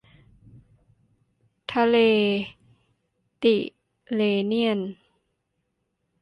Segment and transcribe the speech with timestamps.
[1.73, 1.97] ทะเล
[3.43, 3.71] ติร์
[4.13, 4.79] เรเนียน